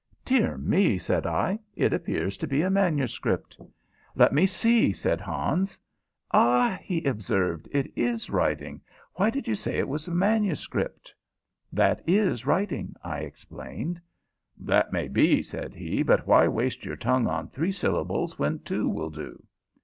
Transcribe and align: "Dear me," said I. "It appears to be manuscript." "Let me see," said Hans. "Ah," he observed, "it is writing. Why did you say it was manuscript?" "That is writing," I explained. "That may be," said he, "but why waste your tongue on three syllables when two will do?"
"Dear 0.25 0.57
me," 0.57 0.97
said 0.97 1.27
I. 1.27 1.59
"It 1.75 1.93
appears 1.93 2.35
to 2.37 2.47
be 2.47 2.67
manuscript." 2.67 3.59
"Let 4.15 4.33
me 4.33 4.47
see," 4.47 4.93
said 4.93 5.21
Hans. 5.21 5.79
"Ah," 6.31 6.79
he 6.81 7.05
observed, 7.05 7.69
"it 7.71 7.91
is 7.95 8.27
writing. 8.31 8.81
Why 9.13 9.29
did 9.29 9.47
you 9.47 9.53
say 9.53 9.77
it 9.77 9.87
was 9.87 10.09
manuscript?" 10.09 11.13
"That 11.71 12.01
is 12.09 12.47
writing," 12.47 12.95
I 13.03 13.19
explained. 13.19 14.01
"That 14.57 14.91
may 14.91 15.07
be," 15.07 15.43
said 15.43 15.75
he, 15.75 16.01
"but 16.01 16.25
why 16.25 16.47
waste 16.47 16.83
your 16.83 16.97
tongue 16.97 17.27
on 17.27 17.49
three 17.49 17.71
syllables 17.71 18.39
when 18.39 18.57
two 18.63 18.89
will 18.89 19.11
do?" 19.11 19.45